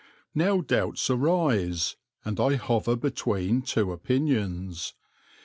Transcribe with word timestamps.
Now 0.33 0.61
doubts 0.61 1.11
arise, 1.11 1.95
and 2.25 2.39
I 2.39 2.55
hover 2.55 2.95
between 2.95 3.61
two 3.61 3.91
opinions. 3.91 4.95